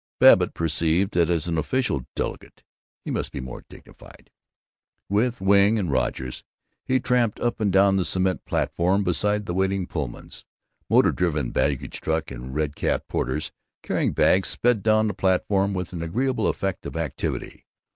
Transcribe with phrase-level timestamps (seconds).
[0.19, 2.63] Babbitt perceived that as an official delegate
[3.05, 4.31] he must be more dignified.
[5.09, 6.43] With Wing and Rogers
[6.83, 10.43] he tramped up and down the cement platform beside the waiting Pullmans.
[10.89, 13.51] Motor driven baggage trucks and red capped porters
[13.83, 17.67] carrying bags sped down the platform with an agreeable effect of activity.